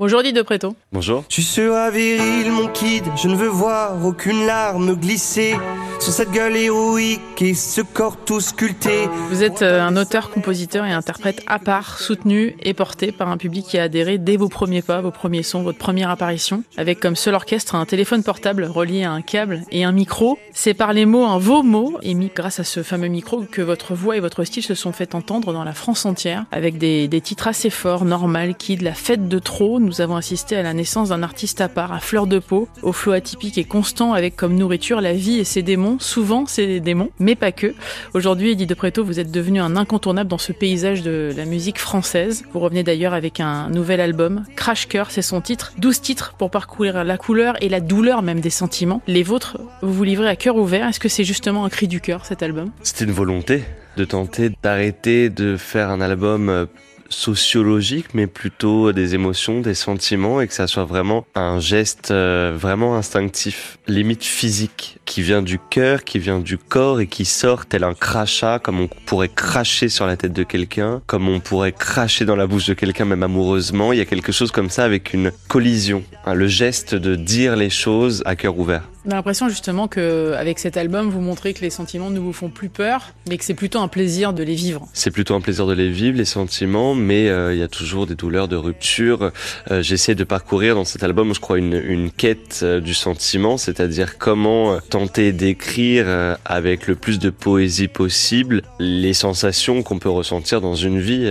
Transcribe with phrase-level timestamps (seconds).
[0.00, 0.74] Bonjour Dit de Préto.
[0.92, 1.24] Bonjour.
[1.28, 5.54] Tu seras viril, mon kid, je ne veux voir aucune larme glisser
[6.00, 9.06] sur cette gueule héroïque et ce corps tout sculpté.
[9.28, 13.36] Vous êtes euh, un auteur, compositeur et interprète à part, soutenu et porté par un
[13.36, 17.00] public qui a adhéré dès vos premiers pas, vos premiers sons, votre première apparition, avec
[17.00, 20.38] comme seul orchestre un téléphone portable relié à un câble et un micro.
[20.54, 24.16] C'est par les mots, vos mots, émis grâce à ce fameux micro, que votre voix
[24.16, 27.68] et votre style se sont fait entendre dans la France entière, avec des, titres assez
[27.68, 29.78] forts, normal, kid, la fête de trop.
[29.80, 32.92] Nous avons assisté à la naissance d'un artiste à part, à fleur de peau, au
[32.92, 36.80] flot atypique et constant, avec comme nourriture la vie et ses démons souvent c'est des
[36.80, 37.74] démons, mais pas que.
[38.14, 41.78] Aujourd'hui, Eddie de Preto, vous êtes devenu un incontournable dans ce paysage de la musique
[41.78, 42.44] française.
[42.52, 45.72] Vous revenez d'ailleurs avec un nouvel album, Crash Cœur, c'est son titre.
[45.78, 49.02] 12 titres pour parcourir la couleur et la douleur même des sentiments.
[49.06, 50.88] Les vôtres, vous vous livrez à cœur ouvert.
[50.88, 52.70] Est-ce que c'est justement un cri du cœur cet album?
[52.82, 53.64] C'était une volonté
[53.96, 56.66] de tenter d'arrêter de faire un album euh,
[57.10, 62.56] sociologique, mais plutôt des émotions, des sentiments, et que ça soit vraiment un geste euh,
[62.56, 67.66] vraiment instinctif, limite physique, qui vient du cœur, qui vient du corps et qui sort
[67.66, 71.72] tel un crachat, comme on pourrait cracher sur la tête de quelqu'un, comme on pourrait
[71.72, 73.92] cracher dans la bouche de quelqu'un, même amoureusement.
[73.92, 77.56] Il y a quelque chose comme ça avec une collision, hein, le geste de dire
[77.56, 78.89] les choses à cœur ouvert.
[79.06, 82.34] On a l'impression justement que avec cet album, vous montrez que les sentiments ne vous
[82.34, 84.86] font plus peur, mais que c'est plutôt un plaisir de les vivre.
[84.92, 88.06] C'est plutôt un plaisir de les vivre, les sentiments, mais euh, il y a toujours
[88.06, 89.32] des douleurs de rupture.
[89.70, 93.56] Euh, J'essaie de parcourir dans cet album, je crois, une, une quête euh, du sentiment,
[93.56, 96.06] c'est-à-dire comment tenter d'écrire
[96.44, 101.30] avec le plus de poésie possible les sensations qu'on peut ressentir dans une vie,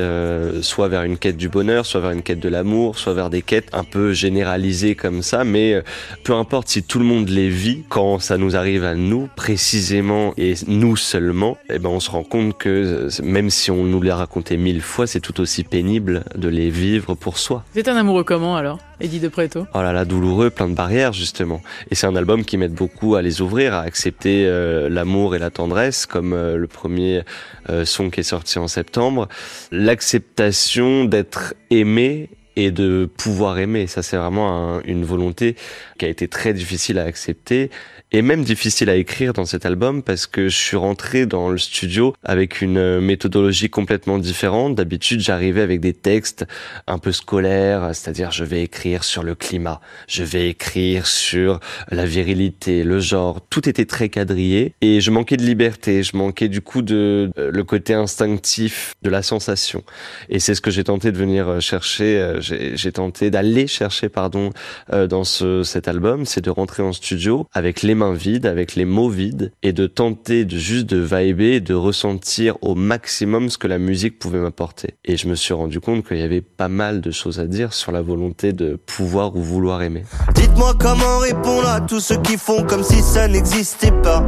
[0.62, 3.42] soit vers une quête du bonheur, soit vers une quête de l'amour, soit vers des
[3.42, 5.84] quêtes un peu généralisées comme ça, mais
[6.24, 9.30] peu importe si tout le monde les vit vie, quand ça nous arrive à nous
[9.36, 14.02] précisément et nous seulement, eh ben on se rend compte que même si on nous
[14.02, 17.64] l'a raconté mille fois, c'est tout aussi pénible de les vivre pour soi.
[17.74, 19.66] Vous êtes un amoureux comment alors Eddie de Preto?
[19.74, 21.62] Oh là là, douloureux, plein de barrières justement.
[21.92, 25.40] Et c'est un album qui m'aide beaucoup à les ouvrir, à accepter euh, l'amour et
[25.40, 27.24] la tendresse, comme euh, le premier
[27.70, 29.28] euh, son qui est sorti en septembre.
[29.72, 33.88] L'acceptation d'être aimé et de pouvoir aimer.
[33.88, 35.56] Ça, c'est vraiment une volonté
[35.98, 37.70] qui a été très difficile à accepter
[38.12, 41.58] et même difficile à écrire dans cet album parce que je suis rentré dans le
[41.58, 44.76] studio avec une méthodologie complètement différente.
[44.76, 46.46] D'habitude, j'arrivais avec des textes
[46.88, 51.60] un peu scolaires, c'est-à-dire je vais écrire sur le climat, je vais écrire sur
[51.90, 53.42] la virilité, le genre.
[53.50, 57.52] Tout était très quadrillé et je manquais de liberté, je manquais du coup de euh,
[57.52, 59.84] le côté instinctif de la sensation.
[60.30, 62.40] Et c'est ce que j'ai tenté de venir chercher.
[62.74, 64.52] J'ai tenté d'aller chercher, pardon,
[64.94, 68.76] euh, dans ce, cet album, c'est de rentrer en studio avec les mains vides, avec
[68.76, 73.58] les mots vides, et de tenter de juste de vibrer, de ressentir au maximum ce
[73.58, 74.96] que la musique pouvait m'apporter.
[75.06, 77.74] Et je me suis rendu compte qu'il y avait pas mal de choses à dire
[77.74, 80.04] sur la volonté de pouvoir ou vouloir aimer.
[80.36, 84.24] Dites-moi comment répondre à tous ceux qui font comme si ça n'existait pas.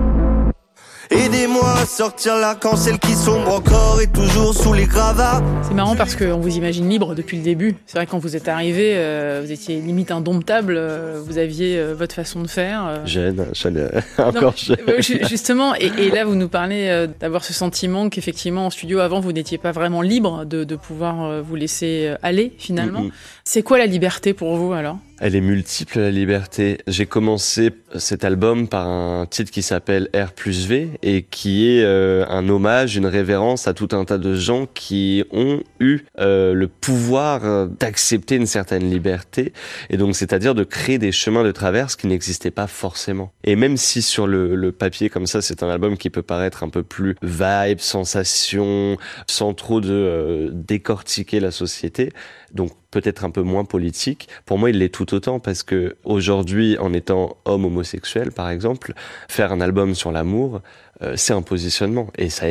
[1.12, 5.44] Aidez-moi à sortir l'arc-en-ciel qui sombre encore et toujours sous les gravats.
[5.62, 7.76] C'est marrant parce qu'on vous imagine libre depuis le début.
[7.86, 11.94] C'est vrai quand vous êtes arrivé, euh, vous étiez limite indomptable, euh, vous aviez euh,
[11.94, 13.06] votre façon de faire.
[13.06, 14.78] Jeune, jeune encore jeune.
[15.00, 19.34] Justement, et, et, là vous nous parlez d'avoir ce sentiment qu'effectivement en studio avant vous
[19.34, 23.02] n'étiez pas vraiment libre de, de pouvoir vous laisser aller finalement.
[23.02, 23.12] Mm, mm.
[23.44, 24.98] C'est quoi la liberté pour vous alors?
[25.22, 26.80] Elle est multiple, la liberté.
[26.88, 31.84] J'ai commencé cet album par un titre qui s'appelle R plus V et qui est
[31.84, 36.54] euh, un hommage, une révérence à tout un tas de gens qui ont eu euh,
[36.54, 39.54] le pouvoir euh, d'accepter une certaine liberté
[39.92, 43.32] et donc c'est-à-dire de créer des chemins de traverse qui n'existaient pas forcément.
[43.44, 46.64] Et même si sur le, le papier comme ça, c'est un album qui peut paraître
[46.64, 52.12] un peu plus vibe, sensation, sans trop de décortiquer la société,
[52.56, 54.28] donc peut-être un peu moins politique.
[54.46, 58.94] Pour moi, il l'est tout autant parce que aujourd'hui, en étant homme homosexuel, par exemple,
[59.28, 60.62] faire un album sur l'amour,
[61.04, 62.46] euh, c'est un positionnement et ça,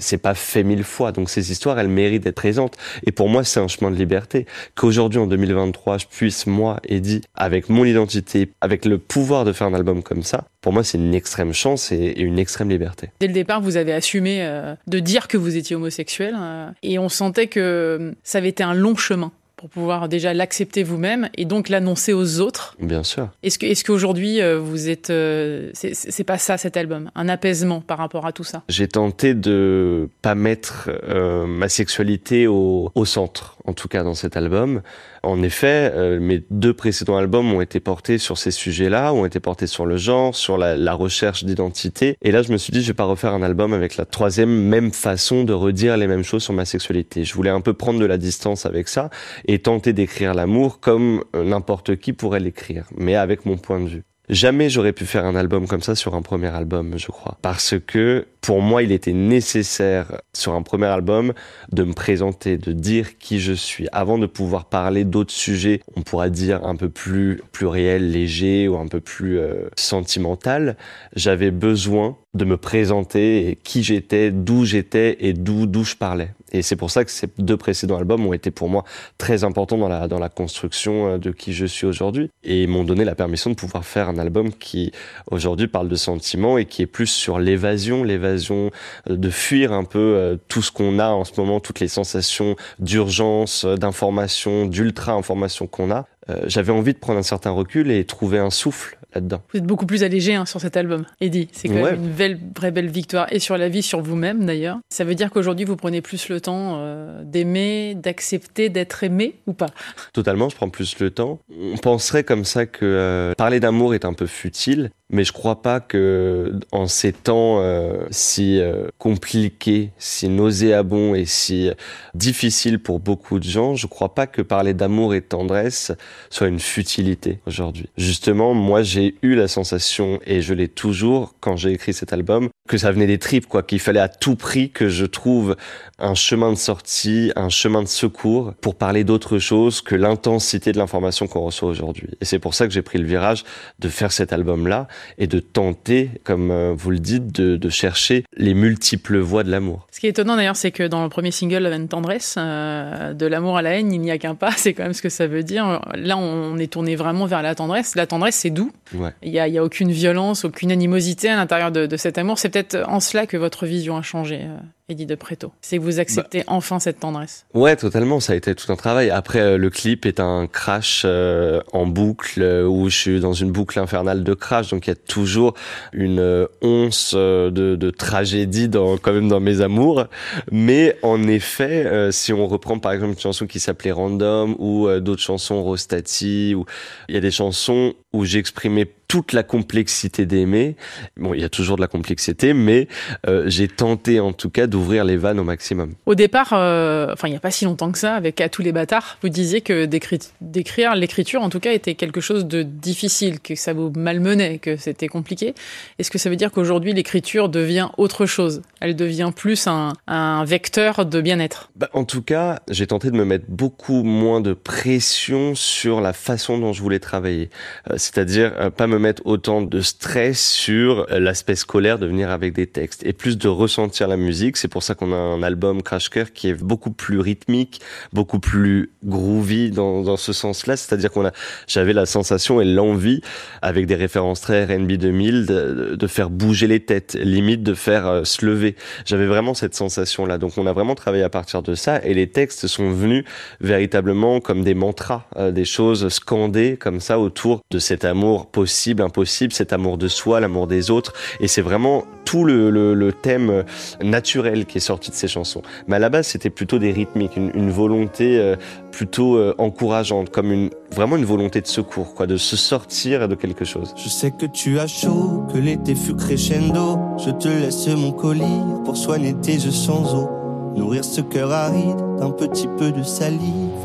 [0.00, 1.12] c'est pas fait mille fois.
[1.12, 2.76] Donc ces histoires, elles méritent d'être présentes.
[3.06, 4.46] Et pour moi, c'est un chemin de liberté.
[4.74, 9.66] Qu'aujourd'hui, en 2023, je puisse moi, Eddie, avec mon identité, avec le pouvoir de faire
[9.66, 13.10] un album comme ça, pour moi, c'est une extrême chance et, une extrême liberté.
[13.20, 16.98] Dès le départ, vous avez assumé euh, de dire que vous étiez homosexuel euh, et
[16.98, 21.46] on sentait que ça avait été un long chemin pour pouvoir déjà l'accepter vous-même et
[21.46, 22.76] donc l'annoncer aux autres.
[22.78, 23.30] Bien sûr.
[23.42, 27.80] Est-ce que est-ce qu'aujourd'hui euh, vous êtes euh, c'est pas ça cet album, un apaisement
[27.80, 28.62] par rapport à tout ça?
[28.68, 34.14] J'ai tenté de pas mettre euh, ma sexualité au, au, centre en tout cas dans
[34.14, 34.82] cet album.
[35.22, 39.40] En effet, euh, mes deux précédents albums ont été portés sur ces sujets-là, ont été
[39.40, 42.16] portés sur le genre, sur la, la recherche d'identité.
[42.22, 44.50] Et là, je me suis dit, je vais pas refaire un album avec la troisième
[44.50, 47.24] même façon de redire les mêmes choses sur ma sexualité.
[47.24, 49.10] Je voulais un peu prendre de la distance avec ça
[49.46, 53.88] et tenter d'écrire l'amour comme euh, n'importe qui pourrait l'écrire, mais avec mon point de
[53.88, 54.02] vue.
[54.28, 57.38] Jamais j'aurais pu faire un album comme ça sur un premier album, je crois.
[57.42, 61.32] Parce que pour moi, il était nécessaire sur un premier album
[61.72, 66.02] de me présenter, de dire qui je suis, avant de pouvoir parler d'autres sujets, on
[66.02, 70.76] pourra dire un peu plus pluriel, léger ou un peu plus euh, sentimental.
[71.16, 76.30] J'avais besoin de me présenter qui j'étais, d'où j'étais et d'où d'où je parlais.
[76.52, 78.84] Et c'est pour ça que ces deux précédents albums ont été pour moi
[79.18, 82.84] très importants dans la dans la construction euh, de qui je suis aujourd'hui et m'ont
[82.84, 84.92] donné la permission de pouvoir faire un album qui
[85.30, 88.70] aujourd'hui parle de sentiments et qui est plus sur l'évasion, l'évasion euh,
[89.08, 92.56] de fuir un peu euh, tout ce qu'on a en ce moment, toutes les sensations
[92.78, 96.06] d'urgence, d'information, d'ultra information qu'on a.
[96.46, 99.42] J'avais envie de prendre un certain recul et trouver un souffle là-dedans.
[99.52, 101.46] Vous êtes beaucoup plus allégé hein, sur cet album, Eddie.
[101.52, 101.92] C'est quand Ouais.
[101.92, 104.78] même une belle, vraie belle victoire, et sur la vie, sur vous-même d'ailleurs.
[104.90, 109.52] Ça veut dire qu'aujourd'hui, vous prenez plus le temps euh, d'aimer, d'accepter, d'être aimé ou
[109.52, 109.68] pas?
[110.12, 111.38] Totalement, je prends plus le temps.
[111.56, 115.62] On penserait comme ça que euh, parler d'amour est un peu futile, mais je crois
[115.62, 121.70] pas que en ces temps euh, si euh, compliqués, si nauséabonds et si
[122.14, 125.92] difficiles pour beaucoup de gens, je crois pas que parler d'amour et de tendresse
[126.28, 127.88] soit une futilité aujourd'hui.
[127.96, 132.48] Justement, moi j'ai eu la sensation et je l'ai toujours quand j'ai écrit cet album
[132.68, 135.56] que ça venait des tripes quoi, qu'il fallait à tout prix que je trouve
[136.00, 140.78] un chemin de sortie, un chemin de secours pour parler d'autre chose que l'intensité de
[140.78, 142.08] l'information qu'on reçoit aujourd'hui.
[142.20, 143.44] Et c'est pour ça que j'ai pris le virage
[143.78, 144.88] de faire cet album-là
[145.18, 149.50] et de tenter, comme euh, vous le dites, de, de chercher les multiples voies de
[149.50, 149.86] l'amour.
[149.92, 153.12] Ce qui est étonnant d'ailleurs, c'est que dans le premier single, La Vaine Tendresse, euh,
[153.12, 155.08] de l'amour à la haine, il n'y a qu'un pas, c'est quand même ce que
[155.08, 155.80] ça veut dire.
[155.94, 157.94] Là, on est tourné vraiment vers la tendresse.
[157.94, 158.72] La tendresse, c'est doux.
[158.94, 159.10] Ouais.
[159.22, 162.38] Il n'y a, y a aucune violence, aucune animosité à l'intérieur de, de cet amour.
[162.38, 164.56] C'est peut-être en cela que votre vision a changé, euh,
[164.88, 165.50] Eddie de Preto.
[165.62, 167.44] C'est que vous acceptez enfin cette tendresse.
[167.54, 168.20] Ouais, totalement.
[168.20, 169.10] Ça a été tout un travail.
[169.10, 173.32] Après, euh, le clip est un crash euh, en boucle euh, où je suis dans
[173.32, 174.70] une boucle infernale de crash.
[174.70, 175.54] Donc il y a toujours
[175.92, 180.04] une euh, once euh, de, de tragédie dans, quand même dans mes amours.
[180.52, 184.86] Mais en effet, euh, si on reprend par exemple une chanson qui s'appelait Random ou
[184.86, 186.64] euh, d'autres chansons Rostati, ou
[187.08, 190.74] il y a des chansons où j'exprimais toute la complexité d'aimer.
[191.16, 192.88] Bon, il y a toujours de la complexité, mais
[193.28, 195.94] euh, j'ai tenté en tout cas d'ouvrir les vannes au maximum.
[196.06, 198.62] Au départ, euh, enfin il n'y a pas si longtemps que ça, avec À tous
[198.62, 202.62] les bâtards, vous disiez que d'écri- d'écrire, l'écriture en tout cas, était quelque chose de
[202.64, 205.54] difficile, que ça vous malmenait, que c'était compliqué.
[205.98, 208.62] Est-ce que ça veut dire qu'aujourd'hui l'écriture devient autre chose?
[208.80, 211.70] Elle devient plus un, un vecteur de bien-être?
[211.76, 216.12] Bah, en tout cas, j'ai tenté de me mettre beaucoup moins de pression sur la
[216.12, 217.50] façon dont je voulais travailler.
[217.90, 222.30] Euh, C'est-à-dire euh, pas me mettre autant de stress sur euh, l'aspect scolaire de venir
[222.30, 224.56] avec des textes et plus de ressentir la musique.
[224.58, 227.80] C'est pour ça qu'on a un album Crash Care qui est beaucoup plus rythmique,
[228.12, 230.76] beaucoup plus groovy dans, dans ce sens-là.
[230.76, 231.32] C'est-à-dire qu'on a,
[231.66, 233.22] j'avais la sensation et l'envie,
[233.60, 238.06] avec des références très R&B 2000, de, de faire bouger les têtes, limite de faire
[238.06, 238.76] euh, se lever.
[239.04, 240.38] J'avais vraiment cette sensation-là.
[240.38, 243.24] Donc on a vraiment travaillé à partir de ça et les textes sont venus
[243.60, 249.54] véritablement comme des mantras, des choses scandées comme ça autour de cet amour possible, impossible,
[249.54, 251.14] cet amour de soi, l'amour des autres.
[251.40, 253.62] Et c'est vraiment tout le, thème euh,
[254.02, 255.62] naturel qui est sorti de ces chansons.
[255.86, 258.56] Mais à la base, c'était plutôt des rythmiques, une, une volonté euh,
[258.92, 263.34] plutôt euh, encourageante, comme une vraiment une volonté de secours, quoi, de se sortir de
[263.34, 263.94] quelque chose.
[263.96, 266.98] Je sais que tu as chaud, que l'été fut crescendo.
[267.16, 270.28] Je te laisse mon collier pour soigner tes yeux sans eau.
[270.76, 273.40] Nourrir ce cœur aride d'un petit peu de salive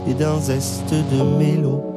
[0.09, 1.90] et d'un zeste de mélo.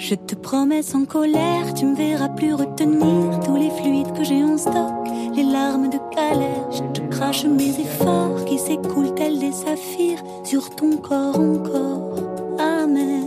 [0.00, 4.42] Je te promets sans colère, tu me verras plus retenir tous les fluides que j'ai
[4.42, 6.72] en stock, les larmes de galère.
[6.72, 12.14] Je te crache mes efforts qui s'écoulent tels des saphirs sur ton corps encore.
[12.58, 13.19] Amen.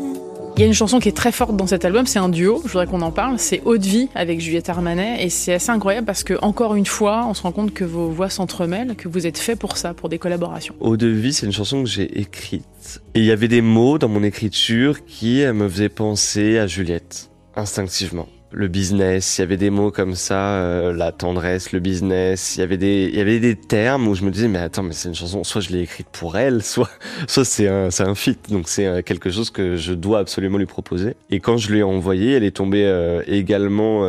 [0.55, 2.61] Il y a une chanson qui est très forte dans cet album, c'est un duo,
[2.63, 5.71] je voudrais qu'on en parle, c'est Eau de vie avec Juliette Armanet, et c'est assez
[5.71, 9.07] incroyable parce que, encore une fois, on se rend compte que vos voix s'entremêlent, que
[9.07, 10.75] vous êtes fait pour ça, pour des collaborations.
[10.79, 13.01] Eau de vie, c'est une chanson que j'ai écrite.
[13.15, 16.67] Et il y avait des mots dans mon écriture qui euh, me faisaient penser à
[16.67, 18.27] Juliette, instinctivement.
[18.53, 22.59] Le business, il y avait des mots comme ça, euh, la tendresse, le business, il
[22.59, 24.93] y avait des, il y avait des termes où je me disais, mais attends, mais
[24.93, 26.89] c'est une chanson, soit je l'ai écrite pour elle, soit,
[27.27, 30.57] soit c'est un, c'est un feat, donc c'est euh, quelque chose que je dois absolument
[30.57, 31.15] lui proposer.
[31.31, 34.03] Et quand je lui ai envoyé, elle est tombée euh, également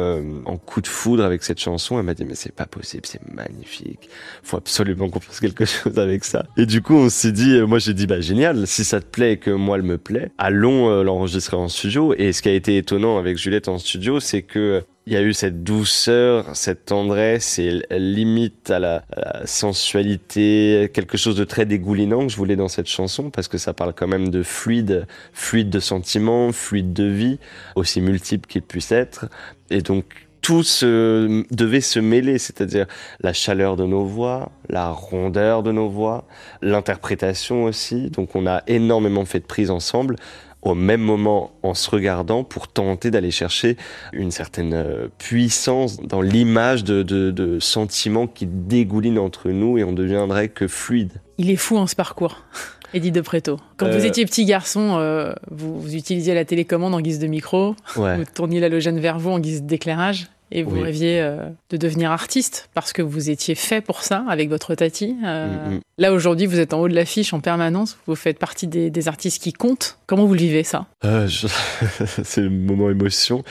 [0.44, 1.98] en coup de foudre avec cette chanson.
[1.98, 4.08] Elle m'a dit, mais c'est pas possible, c'est magnifique,
[4.42, 6.44] faut absolument qu'on fasse quelque chose avec ça.
[6.56, 9.32] Et du coup, on s'est dit, moi j'ai dit, bah génial, si ça te plaît
[9.32, 12.14] et que moi elle me plaît, allons l'enregistrer en studio.
[12.18, 15.22] Et ce qui a été étonnant avec Juliette en studio, c'est que il y a
[15.22, 19.04] eu cette douceur, cette tendresse et limite à la,
[19.44, 23.74] sensualité, quelque chose de très dégoulinant que je voulais dans cette chanson parce que ça
[23.74, 27.38] parle quand même de fluide, fluide de sentiments, fluide de vie,
[27.76, 29.26] aussi multiple qu'il puisse être.
[29.68, 30.06] Et donc
[30.40, 32.86] tout se, devait se mêler, c'est-à-dire
[33.20, 36.26] la chaleur de nos voix, la rondeur de nos voix,
[36.62, 38.10] l'interprétation aussi.
[38.10, 40.16] Donc on a énormément fait de prises ensemble
[40.64, 43.76] au même moment en se regardant pour tenter d'aller chercher
[44.12, 49.92] une certaine euh, puissance dans l'image de, de, sentiments qui dégoulinent entre nous et on
[49.92, 51.12] deviendrait que fluide.
[51.38, 52.42] Il est fou en ce parcours.
[52.94, 53.58] Eddie De Preto.
[53.76, 57.74] Quand vous euh, étiez petit garçon, euh, vous, utilisiez la télécommande en guise de micro,
[57.96, 62.70] vous tourniez l'halogène vers vous en guise d'éclairage et vous rêviez euh, de devenir artiste
[62.74, 65.16] parce que vous étiez fait pour ça avec votre tati.
[65.24, 65.80] Euh, mm, mm.
[65.98, 67.98] Là aujourd'hui, vous êtes en haut de l'affiche en permanence.
[68.06, 69.98] Vous faites partie des, artistes qui comptent.
[70.06, 70.86] Comment vous le vivez ça?
[71.04, 71.28] Euh,
[72.24, 73.42] C'est le moment émotion.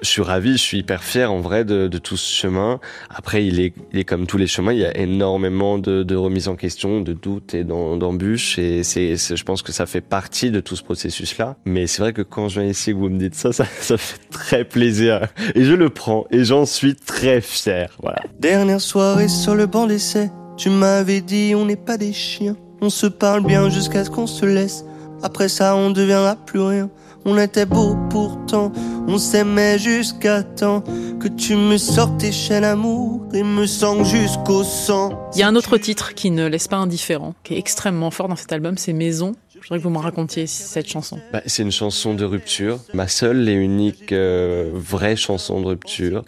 [0.00, 2.78] Je suis ravi, je suis hyper fier en vrai de, tout ce chemin.
[3.08, 4.72] Après, il est, il est, comme tous les chemins.
[4.72, 8.58] Il y a énormément de, de remises en question, de doutes et d'embûches.
[8.58, 11.56] Et c'est, je pense que ça fait partie de tout ce processus-là.
[11.64, 13.64] Mais c'est vrai que quand je viens ici et que vous me dites ça, ça,
[13.80, 15.26] ça fait très plaisir.
[15.54, 16.26] Et je le prends.
[16.30, 17.96] Et j'en suis très fier.
[18.02, 18.18] Voilà.
[18.40, 22.56] Dernière soirée sur le banc d'essai, tu m'avais dit on n'est pas des chiens.
[22.80, 24.84] On se parle bien jusqu'à ce qu'on se laisse.
[25.22, 26.90] Après ça, on deviendra plus rien.
[27.24, 28.72] On était beau pourtant,
[29.06, 30.82] on s'aimait jusqu'à temps
[31.20, 35.10] que tu me sortais chez l'amour et me sens jusqu'au sang.
[35.34, 38.26] Il y a un autre titre qui ne laisse pas indifférent, qui est extrêmement fort
[38.26, 39.32] dans cet album, c'est Maison.
[39.60, 41.18] Je voudrais que vous me racontiez cette chanson.
[41.32, 46.24] Bah, c'est une chanson de rupture, ma seule et unique euh, vraie chanson de rupture.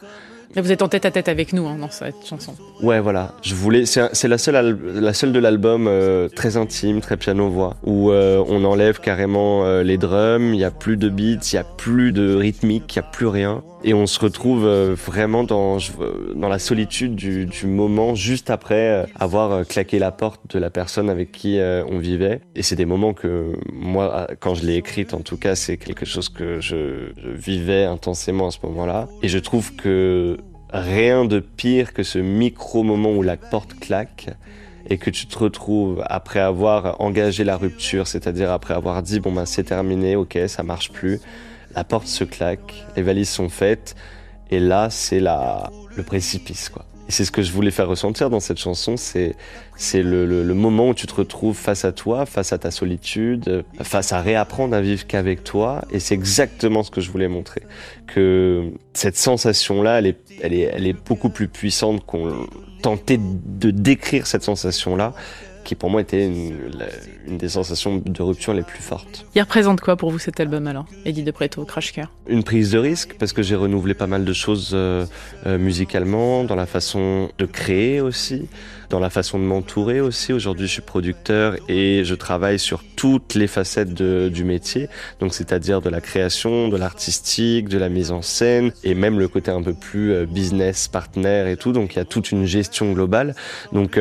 [0.54, 2.54] Mais vous êtes en tête à tête avec nous hein, dans cette chanson.
[2.82, 3.34] Ouais, voilà.
[3.42, 3.86] Je voulais.
[3.86, 8.64] C'est la seule, la seule de l'album euh, très intime, très piano-voix, où euh, on
[8.64, 10.52] enlève carrément euh, les drums.
[10.52, 13.02] Il y a plus de beats, il y a plus de rythmique, il y a
[13.02, 15.78] plus rien, et on se retrouve vraiment dans
[16.34, 21.10] dans la solitude du, du moment juste après avoir claqué la porte de la personne
[21.10, 22.40] avec qui on vivait.
[22.54, 26.06] Et c'est des moments que moi, quand je l'ai écrite, en tout cas, c'est quelque
[26.06, 29.08] chose que je, je vivais intensément à ce moment-là.
[29.22, 30.38] Et je trouve que
[30.72, 34.28] rien de pire que ce micro-moment où la porte claque
[34.88, 39.32] et que tu te retrouves après avoir engagé la rupture, c'est-à-dire après avoir dit bon
[39.32, 41.20] ben c'est terminé, ok ça marche plus,
[41.74, 43.94] la porte se claque, les valises sont faites
[44.50, 46.84] et là c'est la le précipice quoi.
[47.08, 49.34] Et c'est ce que je voulais faire ressentir dans cette chanson, c'est
[49.76, 53.64] c'est le, le, moment où tu te retrouves face à toi, face à ta solitude,
[53.82, 55.82] face à réapprendre à vivre qu'avec toi.
[55.90, 57.62] Et c'est exactement ce que je voulais montrer.
[58.06, 62.46] Que cette sensation-là, elle est, elle, est, elle est beaucoup plus puissante qu'on
[62.82, 65.14] tentait de décrire cette sensation-là
[65.64, 69.26] qui pour moi était une, des sensations de rupture les plus fortes.
[69.34, 72.72] Il représente quoi pour vous cet album alors, Eddie de Preto, Crash Car Une prise
[72.72, 75.06] de risque parce que j'ai renouvelé pas mal de choses euh,
[75.46, 78.48] euh, musicalement, dans la façon de créer aussi,
[78.92, 80.34] dans la façon de m'entourer aussi.
[80.34, 85.80] Aujourd'hui, je suis producteur et je travaille sur toutes les facettes du métier, donc c'est-à-dire
[85.80, 89.62] de la création, de l'artistique, de la mise en scène et même le côté un
[89.62, 91.72] peu plus euh, business, partenaire et tout.
[91.72, 93.34] Donc il y a toute une gestion globale.
[93.72, 93.98] Donc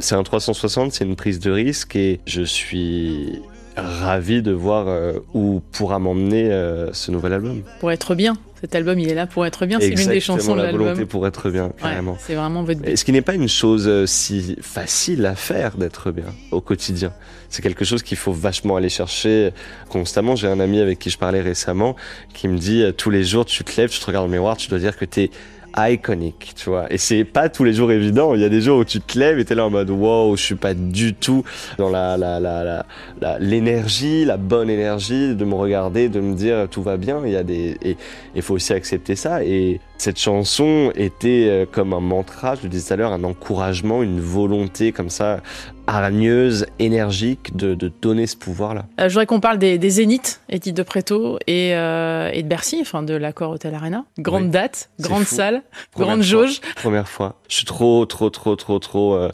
[0.00, 3.42] c'est un 360 c'est une prise de risque et je suis
[3.82, 7.62] ravi de voir euh, où pourra m'emmener euh, ce nouvel album.
[7.80, 8.36] Pour être bien.
[8.60, 9.78] Cet album, il est là pour être bien.
[9.78, 10.80] C'est l'une des chansons de l'album.
[10.80, 12.16] la volonté pour être bien, carrément.
[12.18, 12.96] c'est vraiment votre but.
[12.96, 17.12] Ce qui n'est pas une chose euh, si facile à faire d'être bien au quotidien.
[17.48, 19.52] C'est quelque chose qu'il faut vachement aller chercher
[19.88, 20.34] constamment.
[20.34, 21.94] J'ai un ami avec qui je parlais récemment
[22.34, 24.68] qui me dit tous les jours, tu te lèves, tu te regardes au miroir, tu
[24.68, 25.30] dois dire que tu es
[25.78, 26.92] iconique, tu vois.
[26.92, 28.34] Et c'est pas tous les jours évident.
[28.34, 30.36] Il y a des jours où tu te lèves et t'es là en mode wow,
[30.36, 31.44] je suis pas du tout
[31.78, 32.84] dans la, la, la,
[33.20, 37.20] la, l'énergie, la bonne énergie de me regarder, de me dire tout va bien.
[37.24, 37.96] Il y a des, et
[38.34, 39.44] il faut aussi accepter ça.
[39.44, 43.24] Et Cette chanson était euh, comme un mantra, je le disais tout à l'heure, un
[43.24, 45.40] encouragement, une volonté comme ça
[45.88, 48.84] hargneuse, énergique de, de donner ce pouvoir-là.
[49.00, 52.48] Euh, je voudrais qu'on parle des, des Zéniths, Edith de Préto et, euh, et de
[52.48, 54.04] Bercy, enfin de l'accord Hotel Arena.
[54.18, 54.50] Grande Oui.
[54.50, 55.34] date, grande fou.
[55.34, 56.26] salle, Première grande fois.
[56.46, 56.60] jauge.
[56.76, 57.36] Première fois.
[57.48, 59.30] Je suis trop, trop, trop, trop, trop euh,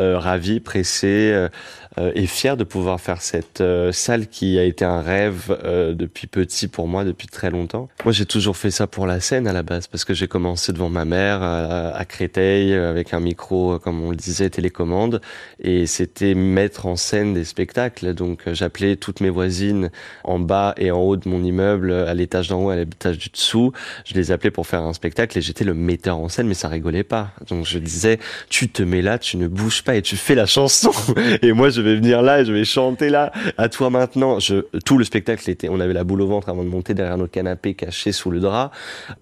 [0.00, 1.48] euh, ravi, pressé euh,
[1.98, 6.26] et fier de pouvoir faire cette euh, salle qui a été un rêve euh, depuis
[6.26, 7.88] petit pour moi, depuis très longtemps.
[8.04, 10.72] Moi, j'ai toujours fait ça pour la scène à la base, parce que j'ai commencé
[10.72, 15.20] devant ma mère à, Créteil euh, avec un micro, euh, comme on le disait, télécommande,
[15.60, 18.14] et c'était mettre en scène des spectacles.
[18.14, 19.90] Donc, euh, j'appelais toutes mes voisines
[20.22, 23.30] en bas et en haut de mon immeuble, à l'étage d'en haut, à l'étage du
[23.30, 23.72] dessous.
[24.04, 26.68] Je les appelais pour faire un spectacle et j'étais le metteur en scène, mais ça
[26.68, 27.30] rigolait pas.
[27.48, 30.46] Donc je disais, tu te mets là, tu ne bouges pas et tu fais la
[30.46, 30.92] chanson.
[31.42, 33.32] Et moi, je vais venir là et je vais chanter là.
[33.58, 34.38] À toi maintenant.
[34.38, 37.18] Je, tout le spectacle était, on avait la boule au ventre avant de monter derrière
[37.18, 38.70] nos canapés cachés sous le drap.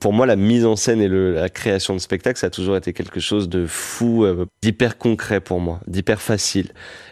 [0.01, 2.93] Pour moi, la mise en scène et la création de spectacle, ça a toujours été
[2.93, 6.71] quelque chose de fou, euh, d'hyper concret pour moi, d'hyper facile.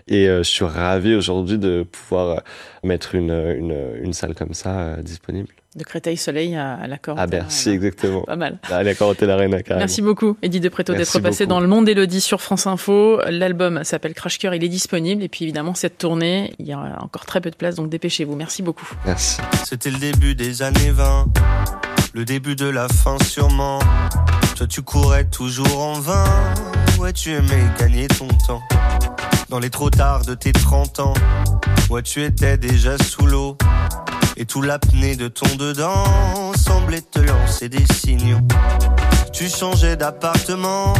[0.08, 2.40] Et euh, je suis ravi aujourd'hui de pouvoir euh,
[2.84, 5.59] mettre une, salle comme ça disponible.
[5.76, 7.76] De Créteil Soleil à, à l'accord Hotel Bercy, Arena.
[7.86, 8.22] exactement.
[8.22, 8.58] Pas mal.
[8.72, 9.78] À l'accord Hotel Arena, carrément.
[9.78, 11.54] Merci beaucoup, Edith de Préto, Merci d'être passé beaucoup.
[11.54, 13.20] dans le monde Elodie sur France Info.
[13.28, 15.22] L'album s'appelle Crash Cœur, il est disponible.
[15.22, 18.34] Et puis évidemment, cette tournée, il y a encore très peu de place, donc dépêchez-vous.
[18.34, 18.88] Merci beaucoup.
[19.06, 19.40] Merci.
[19.64, 21.26] C'était le début des années 20,
[22.14, 23.78] le début de la fin sûrement.
[24.56, 26.24] Toi tu courais toujours en vain,
[26.98, 28.60] ouais tu aimais gagner ton temps.
[29.48, 31.14] Dans les trop tard de tes 30 ans,
[31.90, 33.49] ouais tu étais déjà sous l'eau.
[34.40, 38.38] Et tout l'apnée de ton dedans semblait te lancer des signaux.
[39.34, 40.94] Tu changeais d'appartement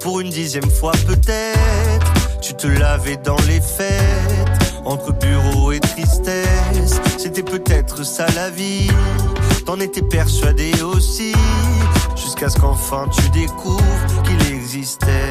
[0.00, 2.12] pour une dixième fois peut-être.
[2.40, 7.00] Tu te lavais dans les fêtes, entre bureau et tristesse.
[7.18, 8.86] C'était peut-être ça la vie,
[9.66, 11.34] t'en étais persuadé aussi.
[12.14, 15.30] Jusqu'à ce qu'enfin tu découvres qu'il existait